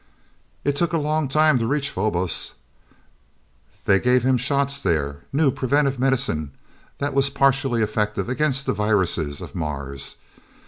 It 0.63 0.75
took 0.75 0.93
a 0.93 0.97
long 0.97 1.27
time 1.27 1.59
to 1.59 1.67
reach 1.67 1.91
Phobos. 1.91 2.55
They 3.85 3.99
gave 3.99 4.23
him 4.23 4.35
shots 4.35 4.81
there 4.81 5.21
new 5.31 5.51
preventative 5.51 5.99
medicine 5.99 6.53
that 6.97 7.13
was 7.13 7.29
partially 7.29 7.83
effective 7.83 8.27
against 8.27 8.65
the 8.65 8.73
viruses 8.73 9.41
of 9.41 9.53
Mars. 9.53 10.15